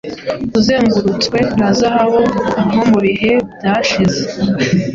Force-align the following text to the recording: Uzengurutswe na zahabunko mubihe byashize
Uzengurutswe 0.59 1.39
na 1.59 1.69
zahabunko 1.79 2.59
mubihe 2.89 3.31
byashize 3.57 4.21